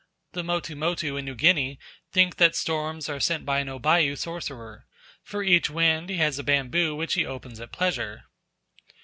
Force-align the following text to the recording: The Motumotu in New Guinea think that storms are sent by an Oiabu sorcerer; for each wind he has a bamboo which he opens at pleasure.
The 0.31 0.41
Motumotu 0.41 1.15
in 1.19 1.25
New 1.25 1.35
Guinea 1.35 1.77
think 2.11 2.37
that 2.37 2.55
storms 2.55 3.07
are 3.07 3.19
sent 3.19 3.45
by 3.45 3.59
an 3.59 3.67
Oiabu 3.67 4.17
sorcerer; 4.17 4.87
for 5.21 5.43
each 5.43 5.69
wind 5.69 6.09
he 6.09 6.17
has 6.17 6.39
a 6.39 6.43
bamboo 6.43 6.95
which 6.95 7.13
he 7.13 7.23
opens 7.23 7.59
at 7.59 7.71
pleasure. 7.71 8.23